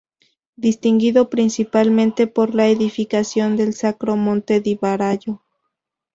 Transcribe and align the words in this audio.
Distinguido 0.55 1.29
principalmente 1.29 2.25
por 2.25 2.55
la 2.55 2.67
edificación 2.69 3.55
del 3.55 3.75
Sacro 3.75 4.15
Monte 4.17 4.59
di 4.59 4.73
Varallo. 4.73 5.43